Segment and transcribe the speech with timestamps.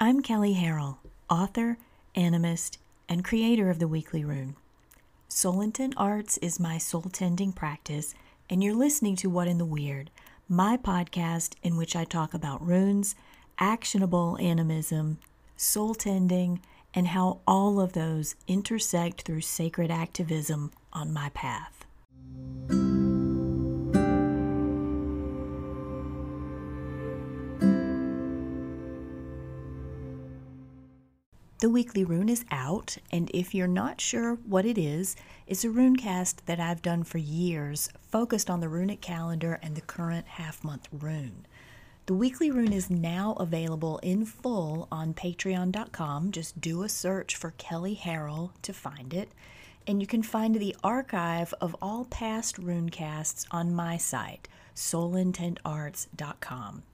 [0.00, 0.98] I'm Kelley Harrell,
[1.28, 1.76] author,
[2.14, 2.76] animist,
[3.08, 4.54] and creator of the Weekly Rune.
[5.26, 8.14] Soul Intent Arts is my soul tending practice,
[8.48, 10.12] and you're listening to What in the Weird,
[10.48, 13.16] my podcast in which I talk about runes,
[13.58, 15.18] actionable animism,
[15.56, 16.60] soul tending,
[16.94, 21.77] and how all of those intersect through sacred activism on my path.
[31.60, 35.16] The weekly rune is out, and if you're not sure what it is,
[35.48, 39.74] it's a rune cast that I've done for years, focused on the runic calendar and
[39.74, 41.46] the current half month rune.
[42.06, 46.30] The weekly rune is now available in full on patreon.com.
[46.30, 49.32] Just do a search for Kelley Harrell to find it.
[49.84, 54.46] And you can find the archive of all past rune casts on my site,
[54.76, 56.84] soulintentarts.com.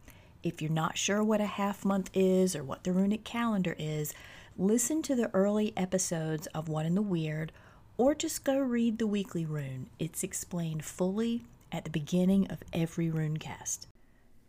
[0.43, 4.15] If you're not sure what a half month is or what the runic calendar is,
[4.57, 7.53] listen to the early episodes of What in the Weird,
[7.97, 9.89] or just go read the weekly rune.
[9.99, 13.87] It's explained fully at the beginning of every runecast.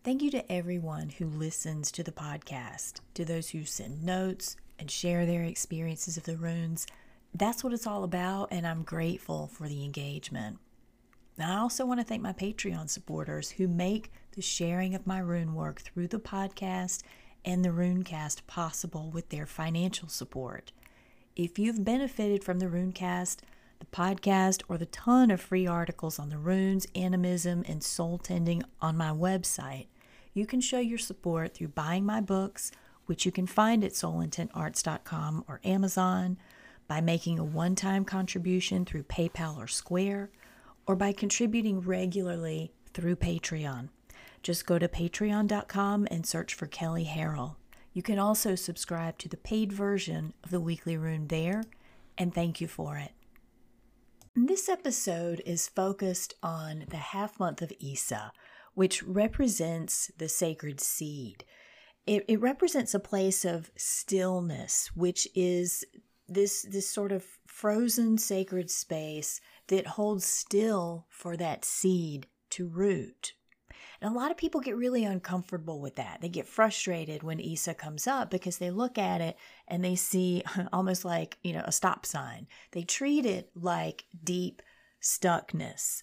[0.04, 4.92] Thank you to everyone who listens to the podcast, to those who send notes and
[4.92, 6.86] share their experiences of the runes.
[7.34, 10.60] That's what it's all about, and I'm grateful for the engagement.
[11.38, 15.20] And I also want to thank my Patreon supporters who make the sharing of my
[15.20, 17.02] rune work through the podcast
[17.46, 20.72] and the Runecast possible with their financial support.
[21.36, 23.38] If you've benefited from the Runecast,
[23.80, 28.64] the podcast, or the ton of free articles on the runes, animism, and soul tending
[28.82, 29.88] on my website,
[30.34, 32.72] you can show your support through buying my books,
[33.06, 36.38] which you can find at soulintentarts.com or Amazon,
[36.88, 40.32] by making a one time contribution through PayPal or Square,
[40.88, 43.90] or by contributing regularly through Patreon.
[44.46, 47.56] Just go to patreon.com and search for Kelley Harrell.
[47.94, 51.64] You can also subscribe to the paid version of the Weekly Rune there,
[52.16, 53.14] and thank you for it.
[54.36, 58.32] This episode is focused on the half month of Isa,
[58.76, 61.44] which represents the sacred seed.
[62.06, 65.84] It, it represents a place of stillness, which is
[66.30, 73.34] this, this sort of frozen sacred space that holds still for that seed to root,
[74.02, 76.20] and a lot of people get really uncomfortable with that.
[76.22, 80.44] They get frustrated when Isa comes up because they look at it and they see
[80.74, 82.48] almost like, you know, a stop sign.
[82.72, 84.62] They treat it like deep
[85.02, 86.02] stuckness.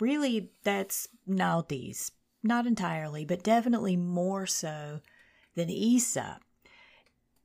[0.00, 2.12] Really, that's Naldi's.
[2.42, 5.00] Not entirely, but definitely more so
[5.54, 6.40] than Isa.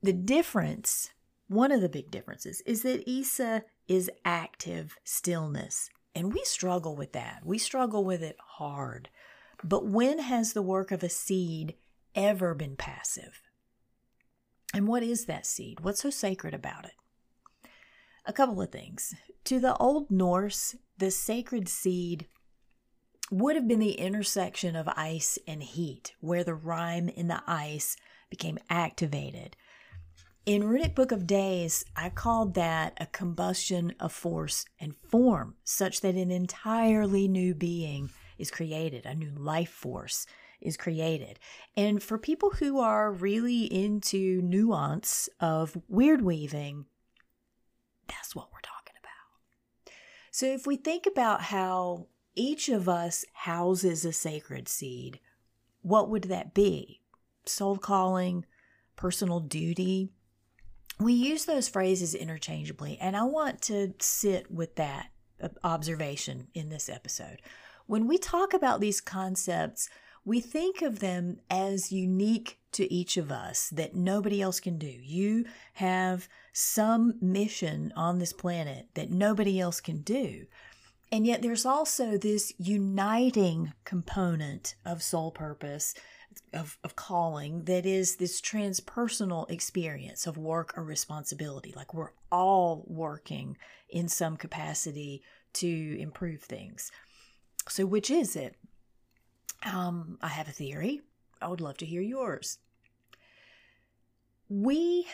[0.02, 1.10] The difference,
[1.48, 5.90] one of the big differences, is that Isa is active stillness.
[6.14, 7.42] And we struggle with that.
[7.44, 9.08] We struggle with it hard.
[9.62, 11.74] But when has the work of a seed
[12.14, 13.42] ever been passive?
[14.72, 15.80] And what is that seed?
[15.80, 16.92] What's so sacred about it?
[18.26, 19.14] A couple of things.
[19.44, 22.26] To the Old Norse, the sacred seed
[23.30, 27.96] would have been the intersection of ice and heat, where the rime in the ice
[28.28, 29.56] became activated.
[30.46, 36.00] In Runic Book of Days, I called that a combustion of force and form, such
[36.00, 38.10] that an entirely new being
[38.40, 40.26] is created, a new life force
[40.60, 41.38] is created.
[41.76, 46.86] And for people who are really into nuance of wyrd weaving,
[48.08, 49.94] that's what we're talking about.
[50.30, 55.20] So if we think about how each of us houses a sacred seed,
[55.82, 57.00] what would that be?
[57.46, 58.44] Soul calling,
[58.96, 60.10] personal duty.
[60.98, 65.06] We use those phrases interchangeably, and I want to sit with that
[65.42, 67.40] uh, observation in this episode.
[67.90, 69.90] When we talk about these concepts,
[70.24, 74.86] we think of them as unique to each of us that nobody else can do.
[74.86, 80.46] You have some mission on this planet that nobody else can do.
[81.10, 85.92] And yet there's also this uniting component of soul purpose,
[86.54, 91.72] of, of calling, that is this transpersonal experience of work or responsibility.
[91.74, 93.56] Like we're all working
[93.88, 95.24] in some capacity
[95.54, 96.92] to improve things.
[97.68, 98.56] So, which is it?
[99.64, 101.02] Um, I have a theory.
[101.40, 102.58] I would love to hear yours.
[104.48, 105.06] We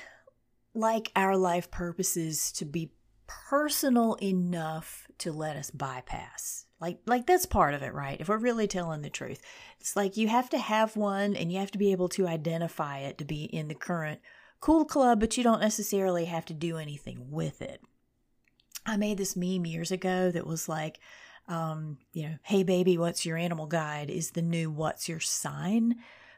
[0.75, 2.93] like our life purposes to be
[3.27, 6.67] personal enough to let us bypass.
[6.81, 8.21] Like like that's part of it, right?
[8.21, 9.41] If we're really telling the truth.
[9.81, 12.99] It's like you have to have one and you have to be able to identify
[12.99, 14.21] it to be in the current
[14.61, 17.81] cool club, but you don't necessarily have to do anything with it.
[18.85, 21.01] I made this meme years ago that was like
[21.49, 25.97] um, you know, hey baby, what's your animal guide is the new what's your sign.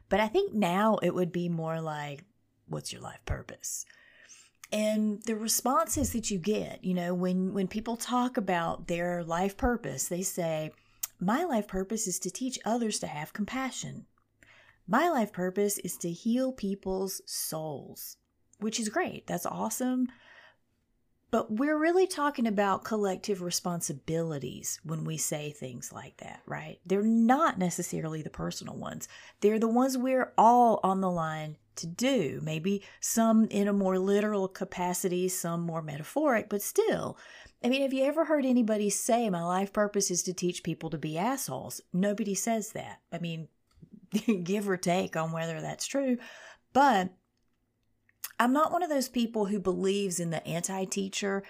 [0.09, 2.25] But I think now it would be more like,
[2.67, 3.85] what's your life purpose?
[4.71, 9.57] And the responses that you get, you know, when when people talk about their life
[9.57, 10.73] purpose, they say,
[11.19, 14.07] "My life purpose is to teach others to have compassion.
[14.87, 18.19] My life purpose is to heal people's souls."
[18.59, 19.27] Which is great.
[19.27, 20.09] That's awesome.
[21.31, 26.79] But we're really talking about collective responsibilities when we say things like that, right?
[26.87, 29.09] They're not necessarily the personal ones.
[29.41, 32.41] They're the ones we're all on the line to do.
[32.43, 37.19] Maybe some in a more literal capacity, some more metaphoric, but still.
[37.63, 40.89] I mean, have you ever heard anybody say, My life purpose is to teach people
[40.91, 41.81] to be assholes?
[41.93, 43.01] Nobody says that.
[43.13, 43.49] I mean,
[44.45, 46.19] give or take on whether that's true.
[46.73, 47.11] But
[48.41, 51.43] I'm not one of those people who believes in the anti teacher.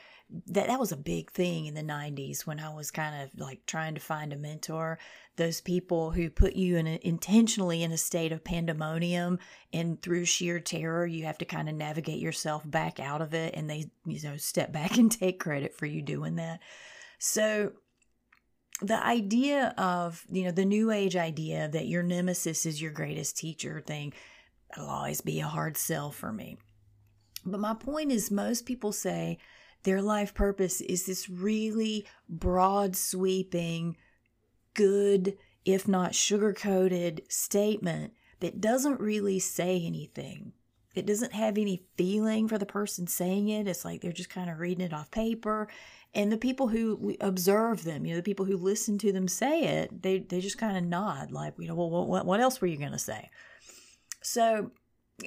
[0.49, 3.64] That that was a big thing in the 90s when I was kind of like
[3.64, 4.99] trying to find a mentor.
[5.37, 9.38] Those people who put you in a, intentionally in a state of pandemonium
[9.73, 13.55] and through sheer terror you have to kind of navigate yourself back out of it
[13.55, 16.61] and they you know step back and take credit for you doing that.
[17.19, 17.73] So
[18.81, 23.37] the idea of, you know, the new age idea that your nemesis is your greatest
[23.37, 24.12] teacher thing,
[24.73, 26.58] it'll always be a hard sell for me.
[27.44, 29.38] But my point is, most people say
[29.82, 33.96] their life purpose is this really broad sweeping,
[34.75, 40.52] good, if not sugar coated statement that doesn't really say anything.
[40.94, 43.69] It doesn't have any feeling for the person saying it.
[43.69, 45.69] It's like they're just kind of reading it off paper.
[46.14, 49.64] And the people who observe them, you know, the people who listen to them say
[49.64, 52.67] it, they, they just kind of nod, like, you know, well, what, what else were
[52.67, 53.31] you going to say?
[54.23, 54.73] So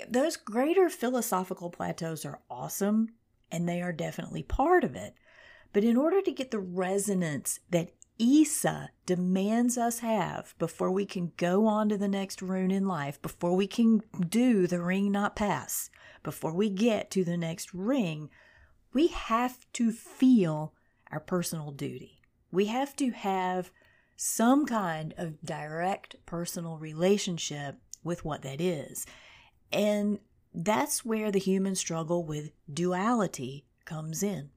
[0.09, 3.09] those greater philosophical plateaus are awesome
[3.51, 5.15] and they are definitely part of it.
[5.73, 11.31] But in order to get the resonance that Isa demands us have before we can
[11.37, 15.35] go on to the next rune in life, before we can do the ring not
[15.35, 15.89] pass,
[16.23, 18.29] before we get to the next ring,
[18.93, 20.73] we have to feel
[21.11, 22.21] our personal duty.
[22.51, 23.71] We have to have
[24.15, 29.05] some kind of direct personal relationship with what that is.
[29.71, 30.19] And
[30.53, 34.49] that's where the human struggle with duality comes in.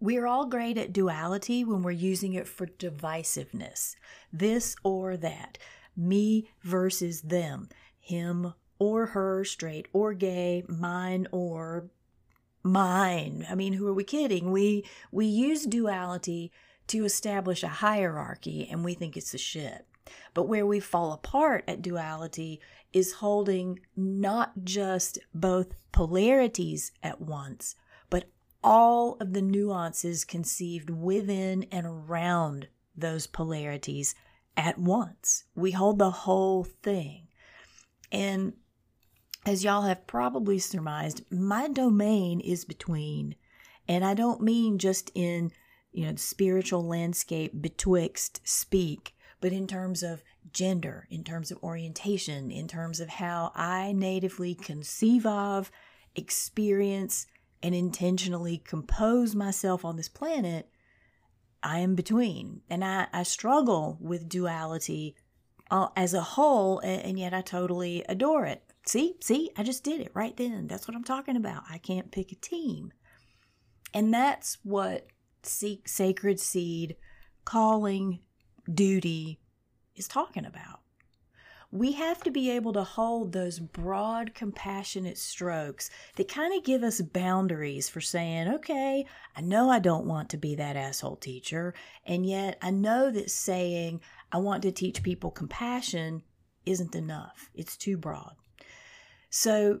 [0.00, 3.94] We're all great at duality when we're using it for divisiveness
[4.32, 5.56] this or that,
[5.96, 7.68] me versus them,
[7.98, 11.88] him or her, straight or gay, mine or
[12.62, 13.46] mine.
[13.48, 14.50] I mean, who are we kidding?
[14.50, 16.52] We we use duality
[16.88, 19.86] to establish a hierarchy and we think it's a shit.
[20.32, 22.60] But where we fall apart at duality
[22.92, 27.74] is holding not just both polarities at once,
[28.10, 28.30] but
[28.62, 34.14] all of the nuances conceived within and around those polarities
[34.56, 35.44] at once.
[35.54, 37.28] We hold the whole thing.
[38.12, 38.54] And
[39.44, 43.34] as y'all have probably surmised, my domain is between.
[43.86, 45.52] And I don't mean just in,
[45.92, 49.13] you know, the spiritual landscape betwixt speak,
[49.44, 50.22] but in terms of
[50.54, 55.70] gender, in terms of orientation, in terms of how I natively conceive of,
[56.16, 57.26] experience,
[57.62, 60.70] and intentionally compose myself on this planet,
[61.62, 62.62] I am between.
[62.70, 65.14] And I, I struggle with duality
[65.70, 68.62] uh, as a whole, and, and yet I totally adore it.
[68.86, 70.68] See, see, I just did it right then.
[70.68, 71.64] That's what I'm talking about.
[71.68, 72.94] I can't pick a team.
[73.92, 75.06] And that's what
[75.42, 76.96] seek sacred seed,
[77.44, 78.20] calling,
[78.72, 79.40] duty,
[79.96, 80.80] is talking about.
[81.70, 86.84] We have to be able to hold those broad, compassionate strokes that kind of give
[86.84, 91.74] us boundaries for saying, okay, I know I don't want to be that asshole teacher.
[92.06, 96.22] And yet I know that saying I want to teach people compassion
[96.64, 98.34] isn't enough, it's too broad.
[99.30, 99.80] So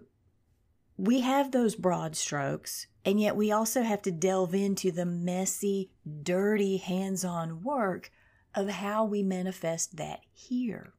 [0.96, 5.90] we have those broad strokes, and yet we also have to delve into the messy,
[6.22, 8.10] dirty, hands on work
[8.54, 10.92] of how we manifest that here.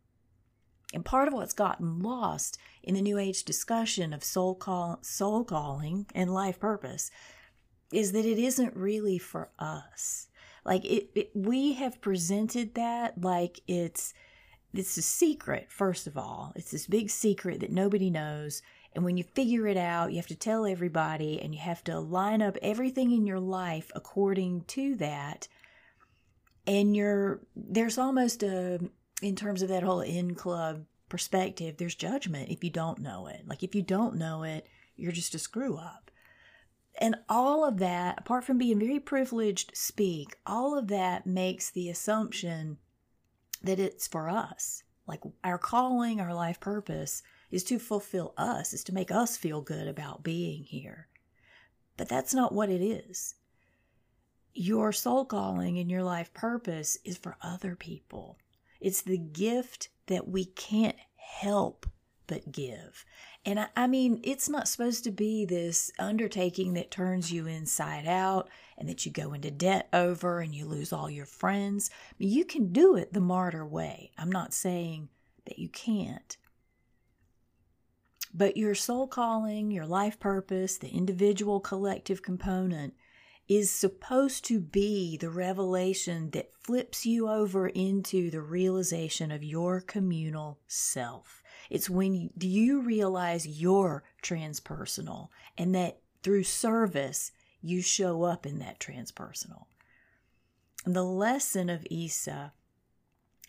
[0.94, 5.44] And part of what's gotten lost in the New Age discussion of soul, call, soul
[5.44, 7.12] calling and life purpose
[7.92, 10.28] is that it isn't really for us.
[10.64, 14.14] Like it, it, we have presented that like it's
[14.74, 15.68] it's a secret.
[15.70, 18.62] First of all, it's this big secret that nobody knows.
[18.94, 22.00] And when you figure it out, you have to tell everybody, and you have to
[22.00, 25.48] line up everything in your life according to that
[26.67, 28.79] and you're there's almost a
[29.22, 33.41] in terms of that whole in club perspective there's judgment if you don't know it
[33.48, 36.12] like if you don't know it you're just a screw up
[36.98, 41.89] and all of that apart from being very privileged speak all of that makes the
[41.89, 42.77] assumption
[43.63, 48.84] that it's for us like our calling our life purpose is to fulfill us, is
[48.86, 51.07] to make us feel good about being here.
[51.98, 53.36] But that's not what it is.
[54.58, 58.38] Your soul calling and your life purpose is for other people.
[58.80, 61.86] It's the gift that we can't help
[62.26, 63.06] but give.
[63.46, 68.08] And I, I, mean, it's not supposed to be this undertaking that turns you inside
[68.08, 71.90] out and that you go into debt over and you lose all your friends.
[72.18, 74.12] You can do it the martyr way.
[74.18, 75.10] I'm not saying
[75.46, 76.38] that you can't.
[78.34, 82.94] But your soul calling, your life purpose, the individual collective component
[83.48, 89.82] is supposed to be the revelation that flips you over into the realization of your
[89.82, 91.44] communal self.
[91.70, 98.80] It's when you, realize you're transpersonal and that through service, you show up in that
[98.80, 99.66] transpersonal.
[100.86, 102.54] And the lesson of Isa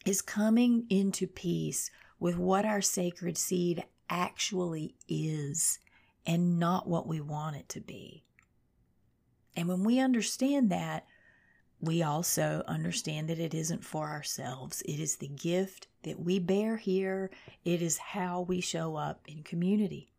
[0.05, 5.79] is coming into peace with what our sacred seed actually is
[6.27, 8.26] and not what we want it to be.
[9.57, 11.07] And when we understand that,
[11.81, 14.83] we also understand that it isn't for ourselves.
[14.83, 17.31] It is the gift that we bear here,
[17.65, 20.13] it is how we show up in community.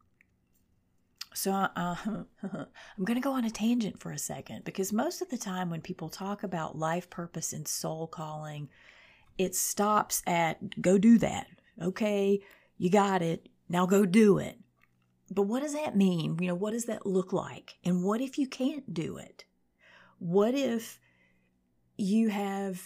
[1.33, 1.67] So uh,
[2.43, 5.69] I'm going to go on a tangent for a second because most of the time
[5.69, 8.69] when people talk about life purpose and soul calling,
[9.37, 11.47] it stops at go do that.
[11.81, 12.41] Okay,
[12.77, 13.49] you got it.
[13.69, 14.57] Now go do it.
[15.29, 16.37] But what does that mean?
[16.39, 17.77] You know, what does that look like?
[17.83, 19.45] And what if you can't do it?
[20.19, 20.99] What if
[21.97, 22.81] you have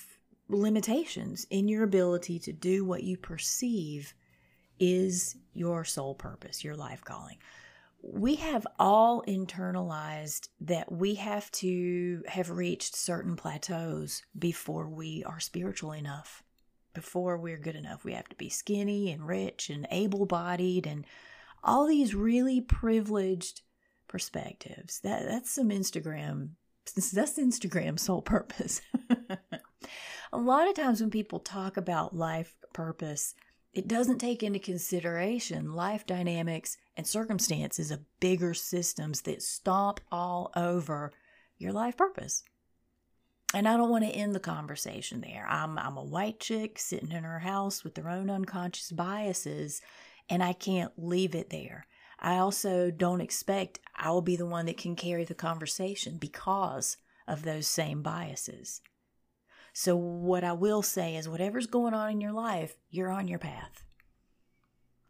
[0.47, 4.13] limitations in your ability to do what you perceive
[4.79, 7.37] is your soul purpose, your life calling?
[8.03, 15.39] We have all internalized that we have to have reached certain plateaus before we are
[15.39, 16.41] spiritual enough,
[16.95, 18.03] before we're good enough.
[18.03, 21.05] We have to be skinny and rich and able bodied and
[21.63, 23.61] all these really privileged
[24.07, 24.99] perspectives.
[25.01, 26.49] That that's some Instagram
[26.95, 28.81] that's Instagram's sole purpose.
[30.33, 33.35] a lot of times when people talk about life purpose,
[33.73, 40.51] it doesn't take into consideration life dynamics and circumstances of bigger systems that stomp all
[40.55, 41.11] over
[41.57, 42.43] your life purpose.
[43.53, 45.45] And I don't want to end the conversation there.
[45.49, 49.81] I'm, I'm a white chick sitting in her house with her own unconscious biases,
[50.31, 51.85] and I can't leave it there.
[52.17, 56.95] I also don't expect I will be the one that can carry the conversation because
[57.27, 58.81] of those same biases.
[59.73, 63.39] So, what I will say is, whatever's going on in your life, you're on your
[63.39, 63.83] path.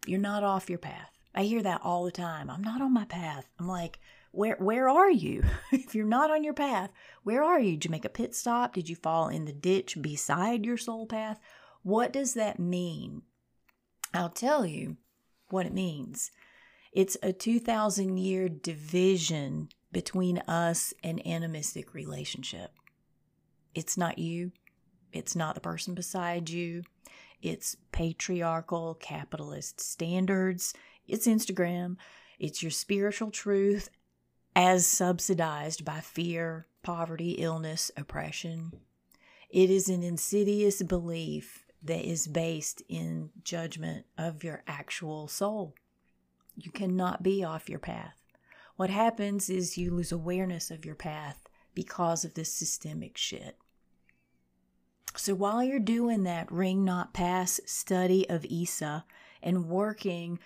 [0.07, 1.11] You're not off your path.
[1.35, 2.49] I hear that all the time.
[2.49, 3.47] I'm not on my path.
[3.59, 3.99] I'm like,
[4.31, 5.43] where where are you?
[5.71, 6.91] if you're not on your path,
[7.23, 7.73] where are you?
[7.73, 8.73] Did you make a pit stop?
[8.73, 11.39] Did you fall in the ditch beside your soul path?
[11.83, 13.21] What does that mean?
[14.13, 14.97] I'll tell you
[15.51, 16.31] what it means.
[16.91, 22.71] It's a 2,000 year division between us and animistic relationship.
[23.73, 24.51] It's not you.
[25.13, 26.83] It's not the person beside you.
[27.41, 30.73] It's patriarchal capitalist standards.
[31.07, 31.97] It's Instagram.
[32.39, 33.89] It's your spiritual truth
[34.55, 38.73] as subsidized by fear, poverty, illness, oppression.
[39.49, 45.75] It is an insidious belief that is based in judgment of your actual soul.
[46.55, 48.15] You cannot be off your path.
[48.75, 53.57] What happens is you lose awareness of your path because of this systemic shit.
[55.15, 59.05] So while you're doing that ring not pass study of Isa
[59.41, 60.39] and working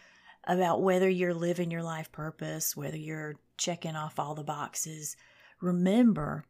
[0.45, 5.15] about whether you're living your life purpose, whether you're checking off all the boxes,
[5.61, 6.45] remember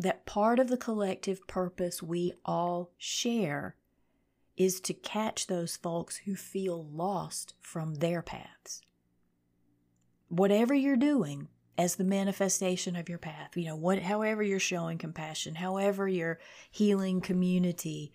[0.00, 3.76] that part of the collective purpose we all share
[4.56, 8.80] is to catch those folks who feel lost from their paths.
[10.28, 14.96] Whatever you're doing as the manifestation of your path, you know, what, however you're showing
[14.96, 16.38] compassion, however you're
[16.70, 18.12] healing community,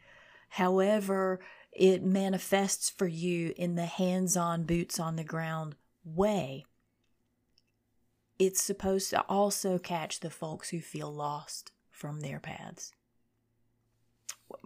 [0.50, 1.40] however
[1.72, 6.66] it manifests for you in the hands on, boots on the ground way,
[8.40, 12.92] it's supposed to also catch the folks who feel lost from their paths.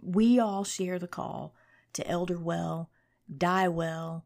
[0.02, 1.54] We all share the call
[1.94, 2.90] to elder well,
[3.34, 4.24] die well,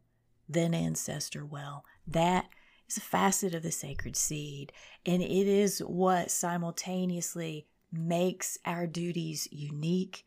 [0.49, 1.85] then ancestor well.
[2.07, 2.49] That
[2.87, 4.71] is a facet of the sacred seed,
[5.05, 10.25] and it is what simultaneously makes our duties unique,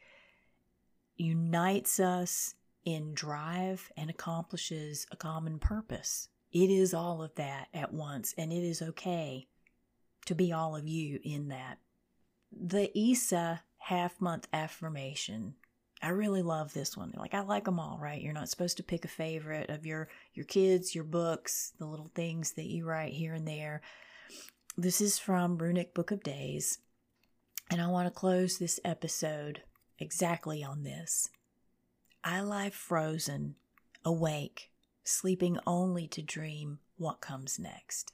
[1.17, 2.55] unites us
[2.85, 6.29] in drive, and accomplishes a common purpose.
[6.53, 9.49] It is all of that at once, and it is okay
[10.27, 11.79] to be all of you in that.
[12.53, 15.55] The Isa half month affirmation
[16.01, 17.13] I really love this one.
[17.17, 18.21] Like I like them all, right?
[18.21, 22.11] You're not supposed to pick a favorite of your your kids, your books, the little
[22.15, 23.83] things that you write here and there.
[24.77, 26.79] This is from Runic Book of Days,
[27.71, 29.63] and I want to close this episode
[29.99, 31.31] exactly on this.
[32.23, 33.57] I lie frozen,
[34.05, 34.71] awake,
[35.03, 38.13] sleeping only to dream what comes next.